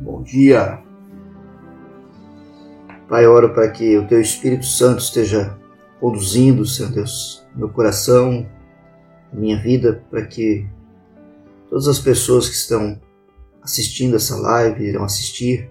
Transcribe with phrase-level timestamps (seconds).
[0.00, 0.82] Bom dia.
[3.08, 5.58] Pai, oro para que o Teu Espírito Santo esteja
[6.00, 8.48] conduzindo, Senhor Deus, meu coração,
[9.32, 10.66] minha vida, para que
[11.68, 13.00] todas as pessoas que estão
[13.62, 15.70] assistindo essa live, irão assistir,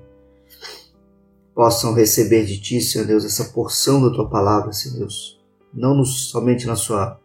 [1.56, 5.42] possam receber de Ti, Senhor Deus, essa porção da Tua palavra, Senhor Deus.
[5.74, 7.20] Não somente na sua,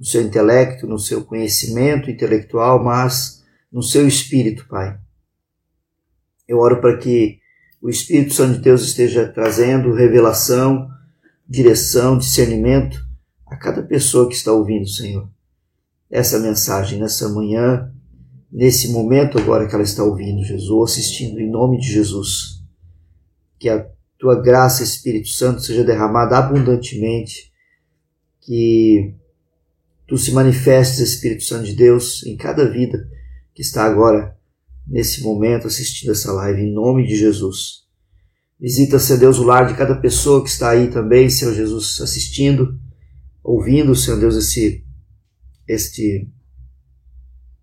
[0.00, 4.98] no seu intelecto, no seu conhecimento intelectual, mas no seu espírito, Pai.
[6.48, 7.38] Eu oro para que
[7.82, 10.88] o Espírito Santo de Deus esteja trazendo revelação,
[11.46, 12.98] direção, discernimento
[13.46, 15.28] a cada pessoa que está ouvindo, Senhor.
[16.10, 17.92] Essa mensagem nessa manhã,
[18.50, 22.62] nesse momento agora que ela está ouvindo, Jesus, assistindo, em nome de Jesus.
[23.58, 23.86] Que a
[24.18, 27.52] tua graça, Espírito Santo, seja derramada abundantemente,
[28.40, 29.14] que
[30.10, 33.08] tu se manifestes, Espírito Santo de Deus, em cada vida
[33.54, 34.36] que está agora,
[34.84, 37.84] nesse momento, assistindo essa live, em nome de Jesus.
[38.58, 42.76] Visita, Senhor Deus, o lar de cada pessoa que está aí também, Senhor Jesus, assistindo,
[43.40, 44.84] ouvindo, Senhor Deus, esse,
[45.68, 46.28] este,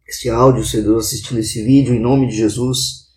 [0.08, 3.10] este áudio, Senhor Deus, assistindo esse vídeo, em nome de Jesus,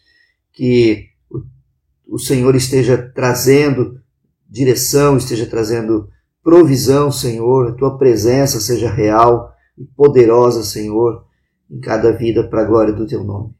[0.53, 4.00] que o, o Senhor esteja trazendo
[4.48, 6.11] direção, esteja trazendo
[6.43, 11.25] provisão, Senhor, a tua presença seja real e poderosa, Senhor,
[11.71, 13.55] em cada vida para a glória do teu nome.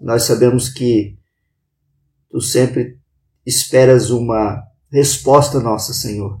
[0.00, 1.18] Nós sabemos que
[2.30, 2.98] tu sempre
[3.44, 6.40] esperas uma resposta nossa, Senhor.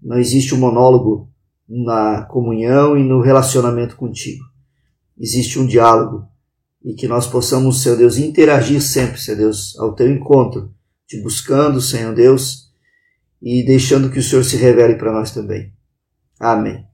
[0.00, 1.30] Não existe um monólogo
[1.68, 4.44] na comunhão e no relacionamento contigo.
[5.18, 6.28] Existe um diálogo
[6.84, 10.72] e que nós possamos, Senhor Deus, interagir sempre, Senhor Deus, ao teu encontro,
[11.06, 12.65] te buscando, Senhor Deus,
[13.40, 15.72] e deixando que o Senhor se revele para nós também.
[16.38, 16.86] Amém.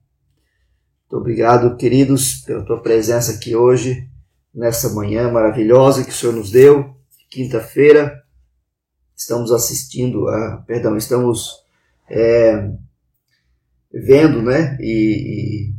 [1.03, 4.09] Muito obrigado, queridos, pela tua presença aqui hoje,
[4.55, 6.97] nessa manhã maravilhosa que o Senhor nos deu,
[7.31, 8.23] quinta-feira
[9.23, 11.63] estamos assistindo, a, perdão, estamos
[12.11, 12.71] é,
[13.93, 15.75] vendo, né, e, e,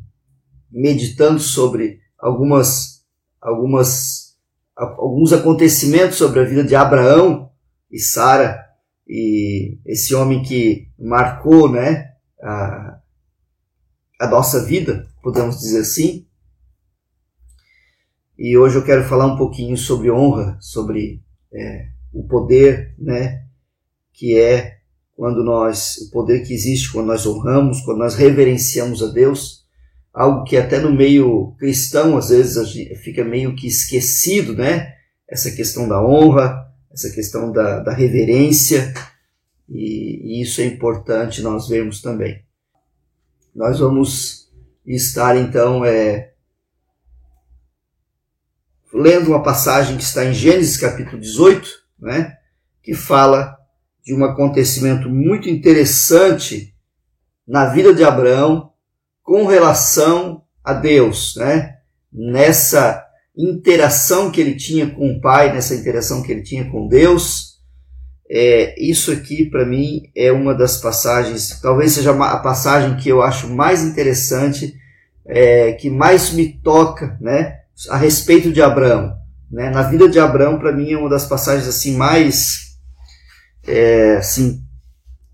[0.71, 3.03] meditando sobre algumas,
[3.41, 4.37] algumas,
[4.75, 7.51] alguns acontecimentos sobre a vida de Abraão
[7.91, 8.62] e Sara
[9.15, 12.99] e esse homem que marcou, né, a,
[14.19, 16.25] a nossa vida, podemos dizer assim.
[18.35, 21.21] E hoje eu quero falar um pouquinho sobre honra, sobre
[21.53, 23.43] é, o poder, né,
[24.11, 24.79] que é
[25.15, 29.63] quando nós, o poder que existe quando nós honramos, quando nós reverenciamos a Deus,
[30.11, 34.91] algo que até no meio cristão às vezes fica meio que esquecido, né?
[35.29, 38.93] Essa questão da honra, essa questão da, da reverência,
[39.67, 42.45] e, e isso é importante nós vermos também.
[43.55, 44.51] Nós vamos
[44.85, 46.33] estar então é,
[48.93, 52.37] lendo uma passagem que está em Gênesis capítulo 18, né,
[52.81, 53.57] que fala
[54.03, 56.75] de um acontecimento muito interessante
[57.47, 58.71] na vida de Abraão
[59.23, 61.77] com relação a Deus, né?
[62.11, 63.02] Nessa
[63.35, 67.53] interação que ele tinha com o Pai, nessa interação que ele tinha com Deus.
[68.29, 73.21] É, isso aqui, para mim, é uma das passagens, talvez seja a passagem que eu
[73.21, 74.75] acho mais interessante,
[75.25, 77.59] é, que mais me toca, né?
[77.89, 79.15] A respeito de Abraão.
[79.51, 79.69] Né?
[79.69, 82.73] Na vida de Abraão, para mim, é uma das passagens assim mais
[83.67, 84.63] é, assim,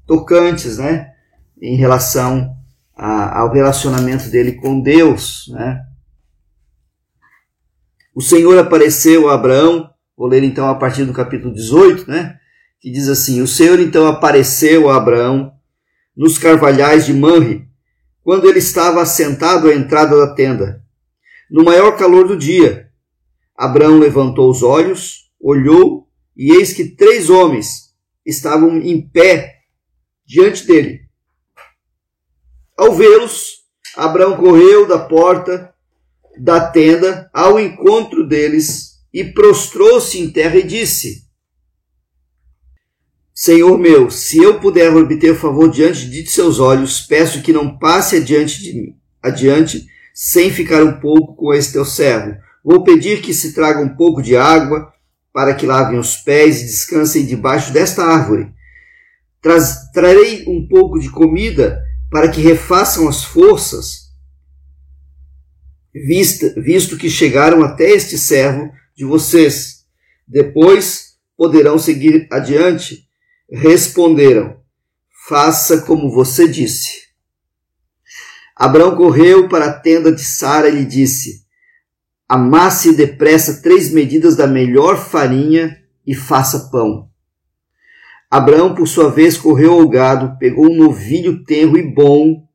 [0.06, 1.12] tocantes né?
[1.62, 2.56] em relação
[2.96, 5.46] a, ao relacionamento dele com Deus.
[5.54, 5.82] Né?
[8.20, 12.38] O Senhor apareceu a Abraão, vou ler então a partir do capítulo 18, né?
[12.82, 15.54] que diz assim: O Senhor então apareceu a Abraão
[16.18, 17.66] nos carvalhais de Manre,
[18.22, 20.84] quando ele estava assentado à entrada da tenda,
[21.50, 22.90] no maior calor do dia.
[23.56, 29.60] Abraão levantou os olhos, olhou, e eis que três homens estavam em pé
[30.26, 31.04] diante dele.
[32.78, 33.60] Ao vê-los,
[33.96, 35.69] Abraão correu da porta
[36.40, 41.24] da tenda ao encontro deles e prostrou-se em terra e disse:
[43.34, 48.18] Senhor meu, se eu puder obter favor diante de seus olhos, peço que não passe
[48.18, 53.34] adiante de mim, adiante, sem ficar um pouco com este teu servo Vou pedir que
[53.34, 54.92] se traga um pouco de água
[55.34, 58.52] para que lavem os pés e descansem debaixo desta árvore.
[59.42, 61.82] Traz, trarei um pouco de comida
[62.12, 64.09] para que refaçam as forças,
[65.94, 69.86] vista, visto que chegaram até este servo de vocês.
[70.28, 73.08] Depois poderão seguir adiante.
[73.52, 74.58] Responderam:
[75.28, 77.10] Faça como você disse.
[78.56, 81.46] Abraão correu para a tenda de Sara e lhe disse:
[82.28, 87.10] Amasse depressa três medidas da melhor farinha e faça pão.
[88.30, 92.48] Abraão, por sua vez, correu ao gado, pegou um novilho tenro e bom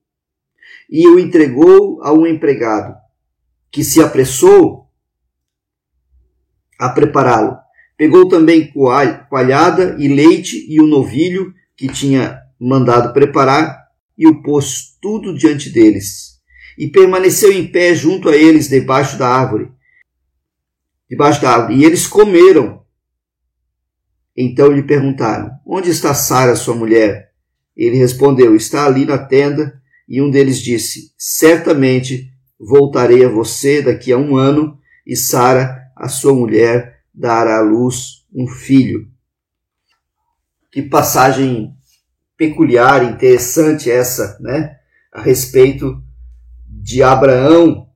[0.89, 2.95] e o entregou a um empregado,
[3.75, 4.88] que se apressou
[6.79, 7.56] a prepará-lo.
[7.97, 14.97] Pegou também coalhada e leite e o novilho que tinha mandado preparar e o pôs
[15.03, 16.41] tudo diante deles.
[16.79, 19.73] E permaneceu em pé junto a eles debaixo da árvore.
[21.11, 21.81] Debaixo da árvore.
[21.81, 22.85] E eles comeram.
[24.37, 27.32] Então lhe perguntaram: Onde está Sara, sua mulher?
[27.77, 29.82] Ele respondeu: Está ali na tenda.
[30.09, 32.34] E um deles disse: Certamente
[32.65, 38.27] voltarei a você daqui a um ano, e Sara, a sua mulher, dará à luz
[38.35, 39.09] um filho.
[40.73, 41.75] Que passagem
[42.37, 44.77] peculiar, interessante essa, né?
[45.13, 46.03] A respeito
[46.67, 47.89] de Abraão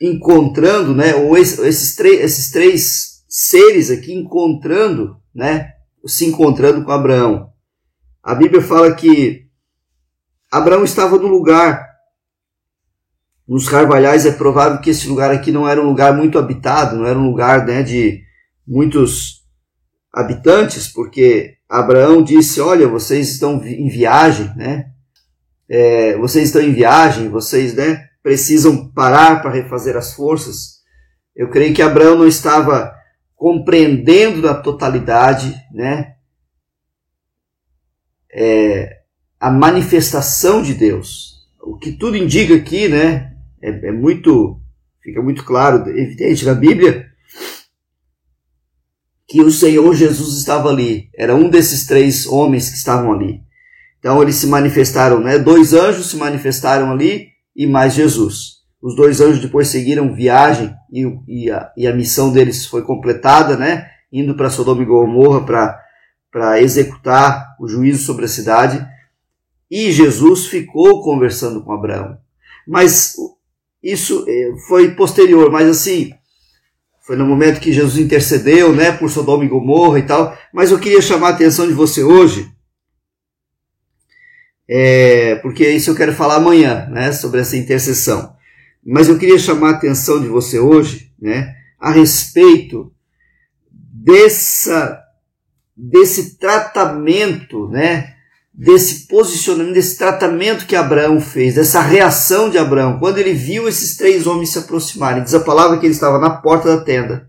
[0.00, 1.14] encontrando, né?
[1.14, 5.72] Ou esses, três, esses três seres aqui encontrando, né?
[6.06, 7.50] Se encontrando com Abraão.
[8.22, 9.48] A Bíblia fala que
[10.52, 11.93] Abraão estava no lugar,
[13.46, 14.26] nos carvalhais.
[14.26, 17.26] É provável que esse lugar aqui não era um lugar muito habitado, não era um
[17.26, 18.22] lugar né, de
[18.66, 19.42] muitos
[20.12, 24.86] habitantes, porque Abraão disse: Olha, vocês estão em viagem, né?
[25.68, 30.74] É, vocês estão em viagem, vocês né, precisam parar para refazer as forças.
[31.34, 32.94] Eu creio que Abraão não estava
[33.34, 36.14] compreendendo na totalidade né,
[38.32, 39.00] é,
[39.40, 41.46] a manifestação de Deus.
[41.60, 43.33] O que tudo indica aqui né,
[43.64, 44.60] é, é muito,
[45.02, 47.06] fica muito claro, evidente na Bíblia,
[49.26, 51.08] que o Senhor Jesus estava ali.
[51.16, 53.42] Era um desses três homens que estavam ali.
[53.98, 55.38] Então eles se manifestaram, né?
[55.38, 58.62] Dois anjos se manifestaram ali e mais Jesus.
[58.82, 63.56] Os dois anjos depois seguiram viagem e, e, a, e a missão deles foi completada,
[63.56, 63.88] né?
[64.12, 65.40] Indo para Sodoma e Gomorra
[66.30, 68.86] para executar o juízo sobre a cidade.
[69.70, 72.18] E Jesus ficou conversando com Abraão.
[72.68, 73.16] Mas
[73.84, 76.14] isso eh, foi posterior, mas assim,
[77.02, 80.36] foi no momento que Jesus intercedeu, né, por Sodoma e Gomorra e tal.
[80.54, 82.50] Mas eu queria chamar a atenção de você hoje,
[84.66, 88.34] é, porque isso eu quero falar amanhã, né, sobre essa intercessão.
[88.82, 92.90] Mas eu queria chamar a atenção de você hoje, né, a respeito
[93.70, 94.98] dessa,
[95.76, 98.13] desse tratamento, né,
[98.56, 103.96] desse posicionamento, desse tratamento que Abraão fez, dessa reação de Abraão, quando ele viu esses
[103.96, 105.24] três homens se aproximarem.
[105.24, 107.28] Diz a palavra que ele estava na porta da tenda,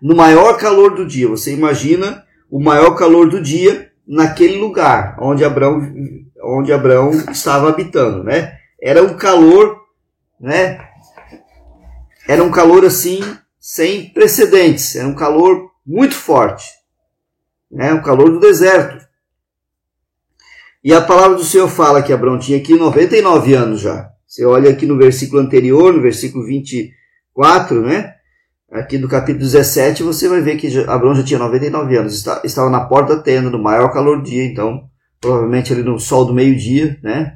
[0.00, 1.28] no maior calor do dia.
[1.28, 5.80] Você imagina o maior calor do dia naquele lugar onde Abraão,
[6.42, 8.56] onde Abraão estava habitando, né?
[8.80, 9.76] Era um calor,
[10.40, 10.80] né?
[12.28, 13.20] Era um calor assim
[13.58, 16.64] sem precedentes, era um calor muito forte,
[17.70, 17.92] né?
[17.92, 19.09] Um calor do deserto.
[20.82, 24.10] E a palavra do Senhor fala que Abraão tinha aqui 99 anos já.
[24.26, 28.14] Você olha aqui no versículo anterior, no versículo 24, né?
[28.72, 32.24] Aqui do capítulo 17, você vai ver que Abraão já tinha 99 anos.
[32.44, 34.84] Estava na porta da tenda, no maior calor do dia, então,
[35.20, 37.34] provavelmente ali no sol do meio-dia, né?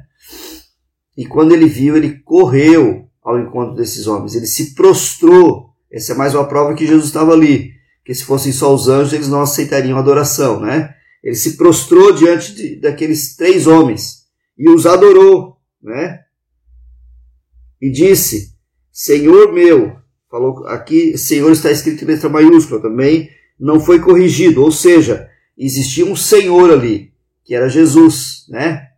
[1.15, 4.35] E quando ele viu, ele correu ao encontro desses homens.
[4.35, 5.69] Ele se prostrou.
[5.91, 7.71] Essa é mais uma prova que Jesus estava ali.
[8.03, 10.95] Que se fossem só os anjos, eles não aceitariam adoração, né?
[11.25, 16.19] Ele se prostrou diante de, daqueles três homens e os adorou, né?
[17.81, 18.53] E disse:
[18.91, 19.97] Senhor meu,
[20.29, 23.27] falou aqui, Senhor está escrito em letra maiúscula também,
[23.59, 25.27] não foi corrigido, ou seja,
[25.57, 27.11] existia um Senhor ali,
[27.43, 28.89] que era Jesus, né?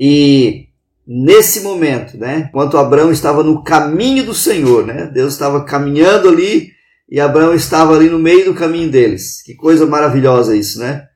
[0.00, 0.68] E
[1.06, 6.72] nesse momento, né, enquanto Abraão estava no caminho do Senhor, né, Deus estava caminhando ali
[7.12, 9.42] e Abraão estava ali no meio do caminho deles.
[9.42, 11.06] Que coisa maravilhosa isso, né?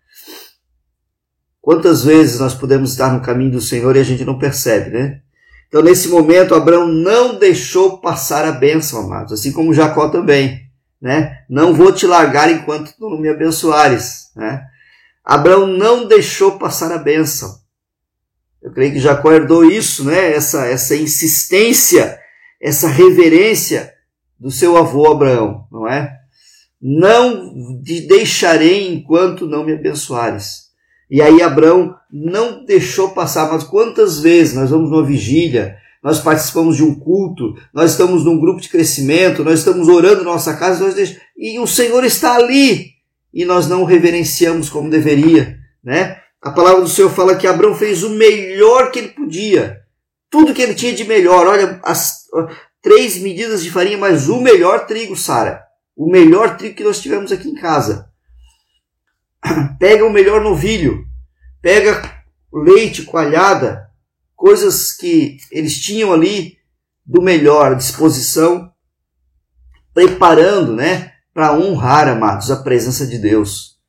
[1.59, 5.23] Quantas vezes nós podemos estar no caminho do Senhor e a gente não percebe, né?
[5.67, 10.61] Então, nesse momento, Abraão não deixou passar a bênção, amados, assim como Jacó também,
[11.00, 11.38] né?
[11.49, 14.67] Não vou te largar enquanto tu não me abençoares, né?
[15.25, 17.59] Abraão não deixou passar a bênção.
[18.62, 20.35] Eu creio que Jacó herdou isso, né?
[20.35, 22.19] Essa, essa insistência,
[22.61, 23.96] essa reverência
[24.38, 26.12] do seu avô Abraão, não é?
[26.81, 30.66] Não te deixarei enquanto não me abençoares.
[31.11, 36.76] E aí Abraão não deixou passar, mas quantas vezes nós vamos numa vigília, nós participamos
[36.76, 40.85] de um culto, nós estamos num grupo de crescimento, nós estamos orando na nossa casa,
[40.85, 42.90] nós deixamos, e o Senhor está ali,
[43.33, 46.19] e nós não o reverenciamos como deveria, né?
[46.47, 49.81] a palavra do Senhor fala que Abraão fez o melhor que ele podia.
[50.31, 51.45] Tudo que ele tinha de melhor.
[51.45, 52.26] Olha, as
[52.87, 55.61] três medidas de farinha, mas o melhor trigo, Sara.
[55.97, 58.09] O melhor trigo que nós tivemos aqui em casa.
[59.81, 61.05] Pega o melhor novilho.
[61.61, 63.90] Pega leite, coalhada,
[64.37, 66.59] coisas que eles tinham ali
[67.05, 68.71] do melhor à disposição,
[69.93, 73.81] preparando, né, para honrar, amados, a presença de Deus.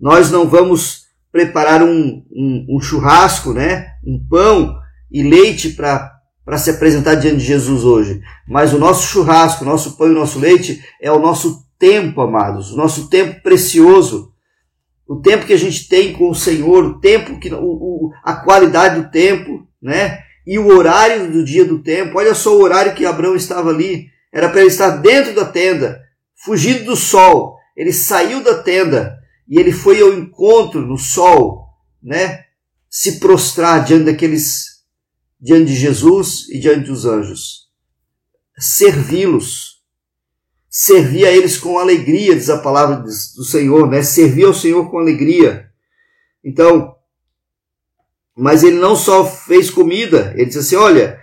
[0.00, 4.74] Nós não vamos preparar um, um, um churrasco, né, um pão
[5.10, 6.17] e leite para
[6.48, 8.22] para se apresentar diante de Jesus hoje.
[8.48, 12.22] Mas o nosso churrasco, o nosso pão e o nosso leite é o nosso tempo,
[12.22, 14.32] amados, o nosso tempo precioso
[15.08, 18.36] o tempo que a gente tem com o Senhor, o tempo que o, o, a
[18.36, 20.18] qualidade do tempo, né?
[20.46, 22.18] E o horário do dia do tempo.
[22.18, 24.06] Olha só o horário que Abraão estava ali.
[24.30, 25.98] Era para ele estar dentro da tenda,
[26.44, 27.56] fugindo do sol.
[27.74, 29.16] Ele saiu da tenda
[29.48, 31.64] e ele foi ao encontro no sol,
[32.02, 32.44] né?
[32.90, 34.77] Se prostrar diante daqueles,
[35.40, 37.68] diante de Jesus e diante dos anjos,
[38.58, 39.78] servi-los
[40.68, 44.02] servir a eles com alegria, diz a palavra do Senhor, né?
[44.02, 45.70] Servir ao Senhor com alegria.
[46.44, 46.94] Então,
[48.36, 51.18] mas ele não só fez comida, ele disse assim: olha,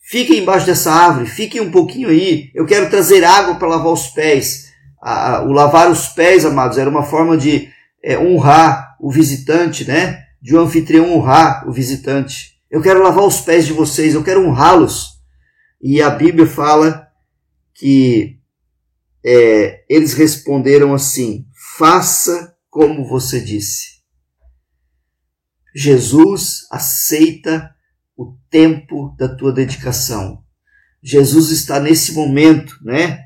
[0.00, 4.06] fiquem embaixo dessa árvore, fiquem um pouquinho aí, eu quero trazer água para lavar os
[4.08, 4.72] pés.
[5.46, 7.68] o lavar os pés, amados, era uma forma de
[8.02, 10.24] é, honrar o visitante, né?
[10.40, 12.53] De um anfitrião honrar o visitante.
[12.74, 15.10] Eu quero lavar os pés de vocês, eu quero honrá-los.
[15.80, 17.06] E a Bíblia fala
[17.72, 18.40] que
[19.24, 21.46] é, eles responderam assim:
[21.78, 24.02] faça como você disse.
[25.72, 27.72] Jesus aceita
[28.16, 30.42] o tempo da tua dedicação.
[31.00, 33.20] Jesus está nesse momento, né?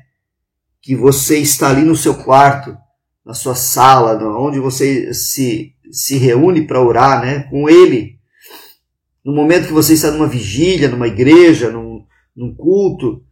[0.79, 2.77] Que você está ali no seu quarto,
[3.25, 7.45] na sua sala, onde você se, se reúne para orar, né?
[7.49, 8.18] Com Ele.
[9.29, 12.03] No momento que você está numa vigília, numa igreja, num,
[12.35, 13.23] num culto,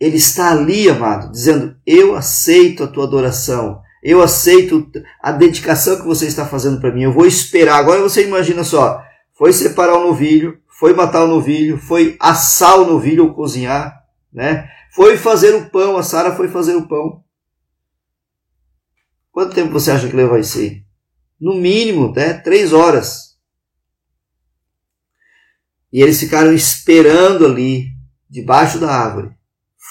[0.00, 4.90] ele está ali, amado, dizendo: Eu aceito a tua adoração, eu aceito
[5.22, 7.78] a dedicação que você está fazendo para mim, eu vou esperar.
[7.78, 9.00] Agora você imagina só:
[9.38, 14.68] foi separar o novilho, foi matar o novilho, foi assar o novilho ou cozinhar, né?
[14.96, 17.22] Foi fazer o pão, a Sara foi fazer o pão.
[19.30, 20.82] Quanto tempo você acha que leva isso aí?
[21.40, 22.34] No mínimo, né?
[22.34, 23.35] Três horas.
[25.96, 27.86] E eles ficaram esperando ali,
[28.28, 29.34] debaixo da árvore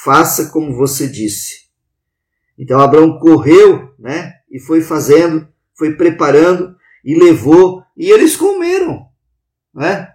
[0.04, 1.66] faça como você disse.
[2.56, 9.08] Então Abraão correu, né, e foi fazendo, foi preparando e levou e eles comeram,
[9.74, 10.08] né?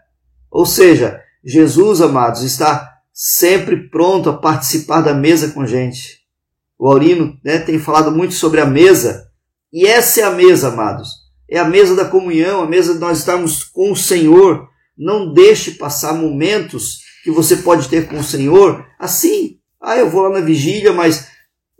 [0.49, 6.21] Ou seja, Jesus, amados, está sempre pronto a participar da mesa com a gente.
[6.79, 9.29] O Aurino né, tem falado muito sobre a mesa,
[9.73, 11.09] e essa é a mesa, amados.
[11.51, 14.70] É a mesa da comunhão, a mesa de nós estarmos com o Senhor.
[15.00, 20.23] Não deixe passar momentos que você pode ter com o Senhor assim, ah, eu vou
[20.23, 21.28] lá na vigília, mas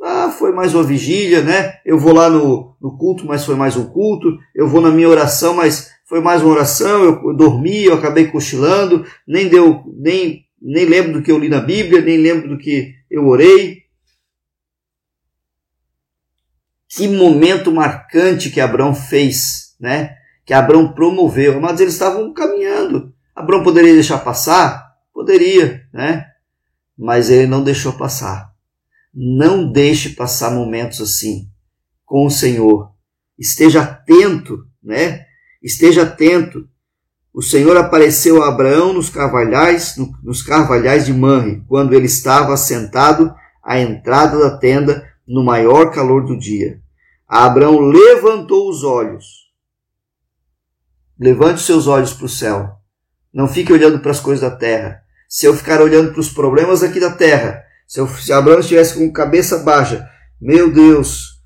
[0.03, 1.75] ah, foi mais uma vigília, né?
[1.85, 4.39] Eu vou lá no, no culto, mas foi mais um culto.
[4.55, 7.05] Eu vou na minha oração, mas foi mais uma oração.
[7.05, 11.61] Eu dormi, eu acabei cochilando, nem deu, nem nem lembro do que eu li na
[11.61, 13.83] Bíblia, nem lembro do que eu orei.
[16.89, 20.17] Que momento marcante que Abraão fez, né?
[20.51, 21.61] Que Abraão promoveu.
[21.61, 23.15] Mas eles estavam caminhando.
[23.37, 24.97] Abraão poderia deixar passar?
[25.15, 26.27] Poderia, né?
[26.99, 28.51] mas ele não deixou passar.
[29.15, 31.49] Não deixe passar momentos assim
[32.05, 32.91] com o Senhor.
[33.39, 35.25] Esteja atento, né?
[35.63, 36.69] Esteja atento.
[37.33, 43.33] O Senhor apareceu a Abraão nos carvalhais, nos carvalhais de Manre, quando ele estava assentado
[43.65, 46.81] à entrada da tenda no maior calor do dia.
[47.29, 49.40] Abraão levantou os olhos.
[51.21, 52.71] Levante seus olhos para o céu.
[53.33, 56.83] Não fique olhando para as coisas da terra se eu ficar olhando para os problemas
[56.83, 60.05] aqui da terra, se, eu, se Abraão estivesse com cabeça baixa,
[60.41, 61.39] meu Deus,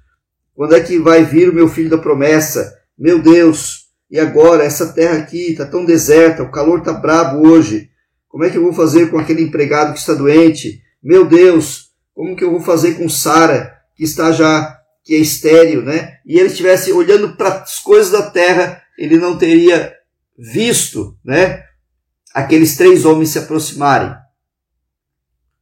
[0.54, 2.74] quando é que vai vir o meu filho da promessa?
[2.98, 7.90] Meu Deus, e agora essa terra aqui está tão deserta, o calor está brabo hoje.
[8.26, 10.80] Como é que eu vou fazer com aquele empregado que está doente?
[11.02, 15.82] Meu Deus, como que eu vou fazer com Sara, que está já, que é estéril,
[15.82, 16.14] né?
[16.24, 19.94] E ele estivesse olhando para as coisas da terra, ele não teria
[20.38, 21.64] visto, né?
[22.34, 24.12] aqueles três homens se aproximarem.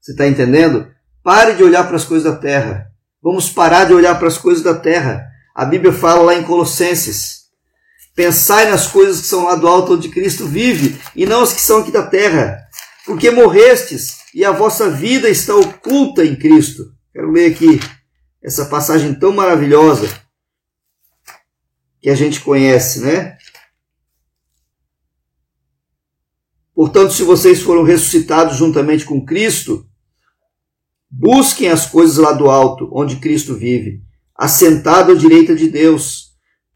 [0.01, 0.91] Você está entendendo?
[1.23, 2.91] Pare de olhar para as coisas da terra.
[3.23, 5.23] Vamos parar de olhar para as coisas da terra.
[5.55, 7.43] A Bíblia fala lá em Colossenses:
[8.17, 11.61] Pensai nas coisas que são lá do alto onde Cristo vive, e não as que
[11.61, 12.59] são aqui da terra.
[13.05, 16.93] Porque morrestes e a vossa vida está oculta em Cristo.
[17.13, 17.79] Quero ler aqui
[18.43, 20.09] essa passagem tão maravilhosa
[22.03, 23.39] que a gente conhece, né?
[26.75, 29.87] Portanto, se vocês foram ressuscitados juntamente com Cristo,
[31.09, 34.03] busquem as coisas lá do alto, onde Cristo vive,
[34.35, 36.33] assentado à direita de Deus.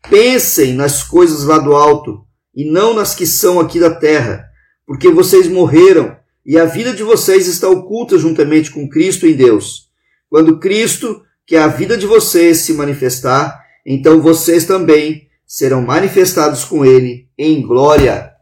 [0.08, 4.44] Pensem nas coisas lá do alto e não nas que são aqui da terra,
[4.86, 9.90] porque vocês morreram e a vida de vocês está oculta juntamente com Cristo em Deus.
[10.28, 16.64] Quando Cristo, que é a vida de vocês, se manifestar, então vocês também serão manifestados
[16.64, 18.34] com Ele em glória.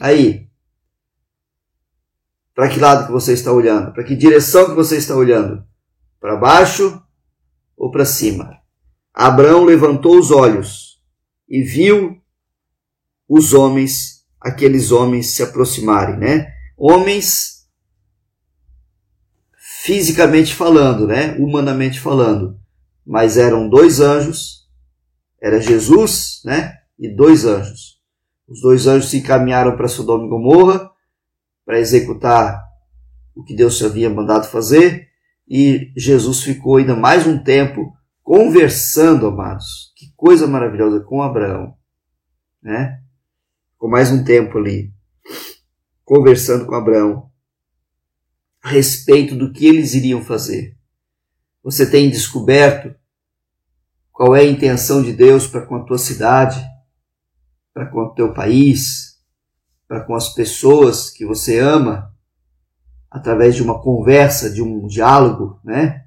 [0.00, 0.48] Aí,
[2.54, 3.92] para que lado que você está olhando?
[3.92, 5.62] Para que direção que você está olhando?
[6.18, 7.02] Para baixo
[7.76, 8.58] ou para cima?
[9.12, 11.02] Abraão levantou os olhos
[11.46, 12.18] e viu
[13.28, 16.50] os homens, aqueles homens se aproximarem, né?
[16.78, 17.66] Homens
[19.82, 21.36] fisicamente falando, né?
[21.38, 22.58] Humanamente falando,
[23.06, 24.66] mas eram dois anjos,
[25.40, 26.74] era Jesus, né?
[26.98, 28.00] E dois anjos.
[28.48, 30.90] Os dois anjos se encaminharam para Sodoma e Gomorra
[31.64, 32.62] para executar
[33.34, 35.08] o que Deus havia mandado fazer,
[35.48, 39.92] e Jesus ficou ainda mais um tempo conversando, amados.
[39.94, 41.76] Que coisa maravilhosa com Abraão,
[42.62, 43.00] né?
[43.72, 44.92] Ficou mais um tempo ali
[46.04, 47.30] conversando com Abraão
[48.62, 50.75] a respeito do que eles iriam fazer.
[51.66, 52.94] Você tem descoberto
[54.12, 56.64] qual é a intenção de Deus para com a tua cidade,
[57.74, 59.16] para com o teu país,
[59.88, 62.14] para com as pessoas que você ama,
[63.10, 66.06] através de uma conversa, de um diálogo, né?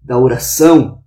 [0.00, 1.02] Da oração.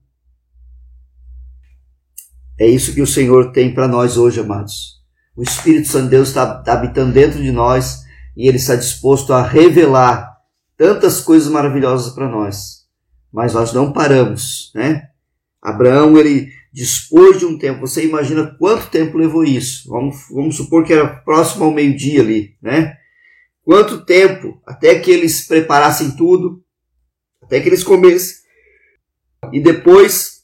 [2.60, 5.02] É isso que o Senhor tem para nós hoje, amados.
[5.34, 8.04] O Espírito Santo de Deus está tá habitando dentro de nós
[8.36, 10.30] e ele está disposto a revelar
[10.76, 12.81] tantas coisas maravilhosas para nós.
[13.32, 15.10] Mas nós não paramos, né?
[15.62, 17.82] Abraão, ele dispôs de um tempo.
[17.82, 19.90] Você imagina quanto tempo levou isso?
[19.90, 22.98] Vamos, vamos supor que era próximo ao meio-dia ali, né?
[23.64, 26.64] Quanto tempo até que eles preparassem tudo,
[27.42, 28.42] até que eles comessem.
[29.52, 30.44] E depois,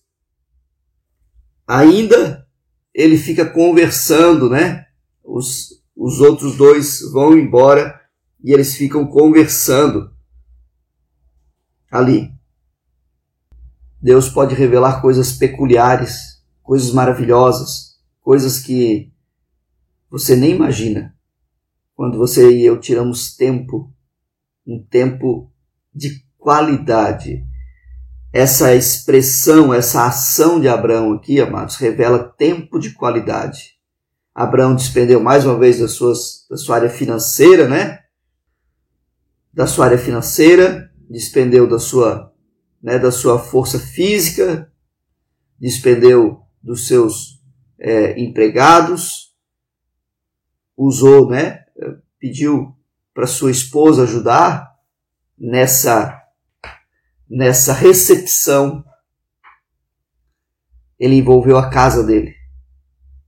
[1.67, 2.47] ainda,
[2.93, 4.86] ele fica conversando, né?
[5.23, 8.00] Os, os outros dois vão embora
[8.43, 10.12] e eles ficam conversando
[11.91, 12.37] ali.
[14.01, 19.12] Deus pode revelar coisas peculiares, coisas maravilhosas, coisas que
[20.10, 21.15] você nem imagina.
[21.95, 23.91] Quando você e eu tiramos tempo,
[24.65, 25.51] um tempo
[25.93, 27.43] de qualidade.
[28.31, 33.77] Essa expressão, essa ação de Abraão aqui, amados, revela tempo de qualidade.
[34.33, 37.99] Abraão despendeu mais uma vez das suas, da sua área financeira, né?
[39.51, 42.31] Da sua área financeira, despendeu da sua
[42.82, 44.72] né, da sua força física,
[45.60, 47.42] despendeu dos seus
[47.80, 49.36] é, empregados,
[50.76, 51.66] usou, né,
[52.20, 52.76] pediu
[53.13, 54.76] para sua esposa ajudar
[55.38, 56.24] nessa
[57.30, 58.86] nessa recepção.
[60.98, 62.36] Ele envolveu a casa dele.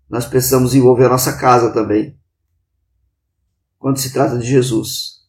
[0.10, 2.20] Nós precisamos envolver a nossa casa também.
[3.78, 5.20] Quando se trata de Jesus.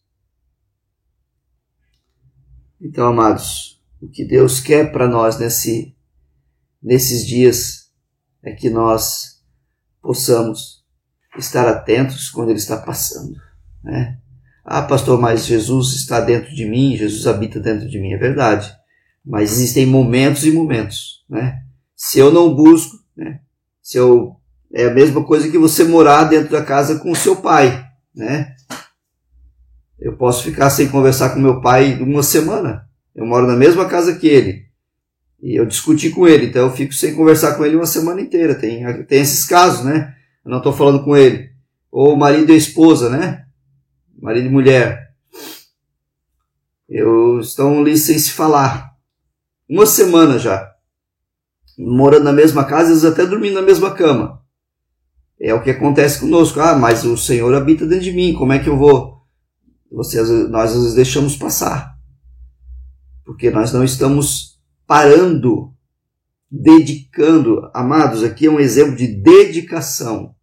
[2.80, 5.94] Então, amados, o que Deus quer para nós nesse,
[6.82, 7.90] nesses dias
[8.42, 9.40] é que nós
[10.00, 10.84] possamos
[11.38, 13.36] estar atentos quando Ele está passando.
[13.84, 14.18] Né?
[14.64, 18.72] Ah, pastor, mas Jesus está dentro de mim, Jesus habita dentro de mim, é verdade.
[19.24, 21.24] Mas existem momentos e momentos.
[21.28, 21.62] Né?
[21.94, 23.40] Se eu não busco, né?
[23.82, 24.40] se eu
[24.72, 27.84] é a mesma coisa que você morar dentro da casa com o seu pai,
[28.14, 28.54] né?
[29.98, 32.88] Eu posso ficar sem conversar com meu pai uma semana,
[33.20, 34.64] eu moro na mesma casa que ele.
[35.42, 38.54] E eu discuti com ele, então eu fico sem conversar com ele uma semana inteira.
[38.54, 40.14] Tem, tem esses casos, né?
[40.42, 41.50] Eu não estou falando com ele.
[41.92, 43.44] Ou marido e esposa, né?
[44.18, 45.10] Marido e mulher.
[46.88, 48.90] Eu estão ali sem se falar.
[49.68, 50.72] Uma semana já.
[51.76, 54.40] Morando na mesma casa, vezes até dormindo na mesma cama.
[55.38, 56.58] É o que acontece conosco.
[56.58, 58.32] Ah, mas o Senhor habita dentro de mim.
[58.32, 59.20] Como é que eu vou?
[59.92, 61.99] Nós às vezes deixamos passar
[63.30, 65.72] porque nós não estamos parando,
[66.50, 67.70] dedicando.
[67.72, 70.34] Amados, aqui é um exemplo de dedicação.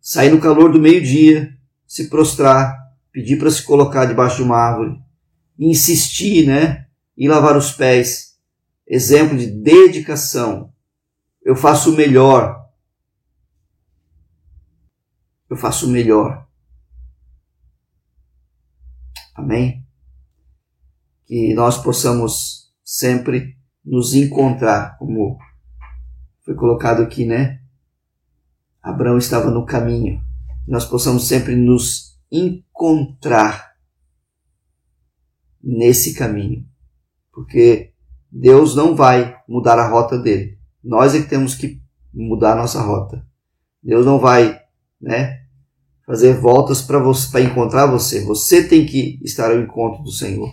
[0.00, 2.72] Sair no calor do meio-dia, se prostrar,
[3.10, 4.96] pedir para se colocar debaixo de uma árvore,
[5.58, 6.86] insistir, né?
[7.16, 8.38] E lavar os pés.
[8.86, 10.72] Exemplo de dedicação.
[11.42, 12.64] Eu faço o melhor.
[15.50, 16.46] Eu faço o melhor.
[19.34, 19.81] Amém?
[21.32, 25.38] Que nós possamos sempre nos encontrar, como
[26.44, 27.58] foi colocado aqui, né?
[28.82, 30.20] Abraão estava no caminho.
[30.68, 33.72] Nós possamos sempre nos encontrar
[35.64, 36.66] nesse caminho.
[37.32, 37.94] Porque
[38.30, 40.58] Deus não vai mudar a rota dele.
[40.84, 41.80] Nós é que temos que
[42.12, 43.26] mudar a nossa rota.
[43.82, 44.60] Deus não vai,
[45.00, 45.46] né,
[46.04, 48.22] fazer voltas para encontrar você.
[48.22, 50.52] Você tem que estar ao encontro do Senhor.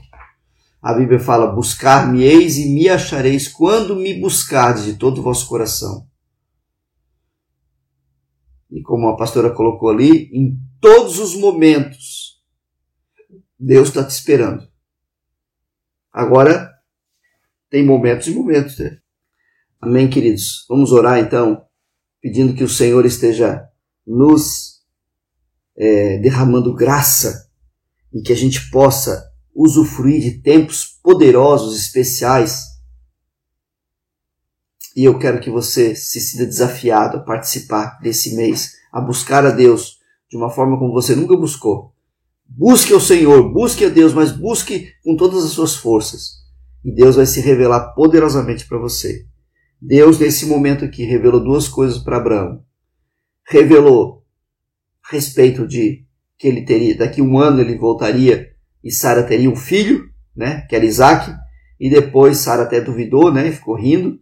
[0.82, 6.08] A Bíblia fala: "Buscar-me-eis e me achareis quando me buscardes de todo o vosso coração".
[8.72, 12.39] E como a pastora colocou ali, em todos os momentos,
[13.60, 14.68] Deus está te esperando.
[16.12, 16.72] Agora,
[17.70, 18.78] tem momentos e momentos.
[18.78, 19.00] Né?
[19.82, 20.65] Amém, queridos?
[20.70, 21.65] Vamos orar então,
[22.22, 23.68] pedindo que o Senhor esteja
[24.06, 24.84] nos
[25.78, 27.50] é, derramando graça
[28.13, 29.29] e que a gente possa
[29.62, 32.63] usufruir de tempos poderosos, especiais.
[34.95, 39.52] E eu quero que você se sinta desafiado a participar desse mês, a buscar a
[39.52, 41.93] Deus de uma forma como você nunca buscou.
[42.48, 46.39] Busque o Senhor, busque a Deus, mas busque com todas as suas forças.
[46.84, 49.26] E Deus vai se revelar poderosamente para você.
[49.82, 52.63] Deus, nesse momento aqui, revelou duas coisas para Abraão.
[53.45, 54.24] Revelou
[55.12, 56.06] respeito de
[56.38, 58.49] que ele teria, daqui a um ano ele voltaria
[58.84, 61.34] e Sara teria um filho, né, que era Isaac,
[61.80, 64.20] e depois Sara até duvidou, né, ficou rindo,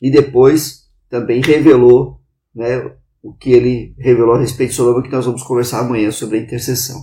[0.00, 2.20] e depois também revelou,
[2.54, 2.90] né,
[3.22, 6.40] o que ele revelou a respeito de Salomão, que nós vamos conversar amanhã sobre a
[6.40, 7.00] intercessão.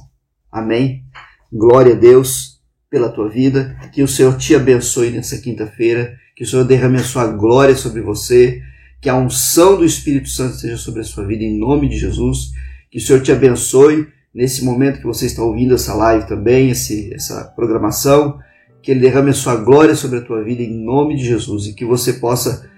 [0.51, 1.03] Amém?
[1.51, 6.47] Glória a Deus pela tua vida, que o Senhor te abençoe nessa quinta-feira, que o
[6.47, 8.61] Senhor derrame a sua glória sobre você,
[9.01, 12.51] que a unção do Espírito Santo esteja sobre a sua vida em nome de Jesus,
[12.91, 14.07] que o Senhor te abençoe
[14.39, 18.39] nesse momento que você está ouvindo essa live também, esse, essa programação,
[18.81, 21.73] que Ele derrame a sua glória sobre a tua vida em nome de Jesus e
[21.73, 22.71] que você possa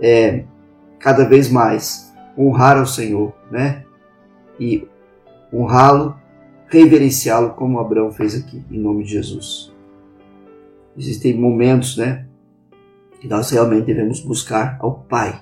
[0.00, 0.46] é,
[0.98, 3.84] cada vez mais honrar ao Senhor, né?
[4.58, 4.88] E
[5.52, 6.16] honrá-lo,
[6.68, 9.70] reverenciá-lo como Abraão fez aqui, em nome de Jesus.
[10.96, 12.26] Existem momentos, né?
[13.20, 15.38] Que nós realmente devemos buscar ao Pai.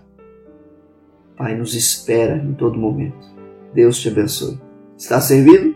[1.34, 3.32] O Pai nos espera em todo momento.
[3.72, 4.65] Deus te abençoe.
[4.98, 5.74] Está servido?